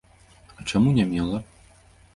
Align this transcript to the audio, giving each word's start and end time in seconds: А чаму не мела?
А 0.57 0.65
чаму 0.71 0.95
не 0.97 1.07
мела? 1.13 1.45